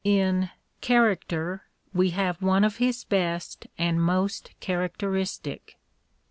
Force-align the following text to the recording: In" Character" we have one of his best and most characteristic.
In" 0.03 0.49
Character" 0.81 1.65
we 1.93 2.09
have 2.09 2.41
one 2.41 2.63
of 2.63 2.77
his 2.77 3.03
best 3.03 3.67
and 3.77 4.01
most 4.01 4.49
characteristic. 4.59 5.77